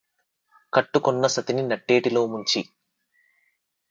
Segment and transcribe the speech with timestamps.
[0.73, 2.61] కట్టుకొన్న సతిని నట్టేటిలో ముంచి